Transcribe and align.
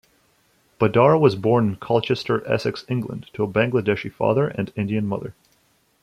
Badar 0.79 1.19
was 1.19 1.35
born 1.35 1.67
in 1.69 1.75
Colchester, 1.75 2.43
Essex, 2.51 2.83
England 2.89 3.27
to 3.33 3.43
a 3.43 3.47
Bangladeshi 3.47 4.11
father 4.11 4.47
and 4.47 4.73
Indian 4.75 5.05
mother. 5.05 5.35